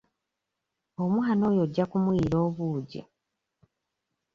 Omwana 1.03 1.43
oyo 1.51 1.61
ojja 1.65 1.83
kumuyiira 1.91 2.37
obuugi. 2.47 3.01